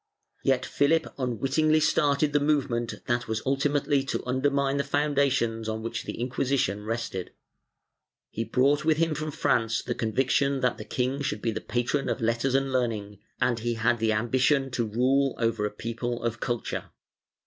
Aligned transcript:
Yet 0.43 0.65
Philip 0.65 1.13
unwittingly 1.19 1.79
started 1.79 2.33
the 2.33 2.39
movement 2.39 3.05
that 3.05 3.27
was 3.27 3.43
ulti 3.43 3.71
mately 3.71 4.07
to 4.07 4.25
undermine 4.25 4.77
the 4.77 4.83
foundations 4.83 5.69
on 5.69 5.83
which 5.83 6.05
the 6.05 6.19
Inquisition 6.19 6.83
rested. 6.83 7.33
He 8.31 8.43
brought 8.43 8.83
with 8.83 8.97
him 8.97 9.13
from 9.13 9.29
France 9.29 9.83
the 9.83 9.93
conviction 9.93 10.61
that 10.61 10.79
the 10.79 10.85
king 10.85 11.21
should 11.21 11.43
be 11.43 11.51
the 11.51 11.61
patron 11.61 12.09
of 12.09 12.19
letters 12.19 12.55
and 12.55 12.71
learning, 12.73 13.19
and 13.39 13.59
he 13.59 13.75
had 13.75 13.99
the 13.99 14.11
ambition 14.11 14.71
to 14.71 14.87
rule 14.87 15.35
over 15.37 15.67
a 15.67 15.71
people 15.71 16.23
of 16.23 16.39
culture. 16.39 16.89